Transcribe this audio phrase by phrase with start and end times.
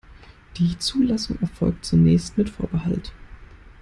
[0.57, 3.13] Die Zulassung erfolgt zunächst mit Vorbehalt.